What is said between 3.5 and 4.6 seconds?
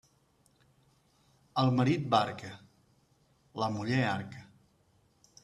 la muller, arca.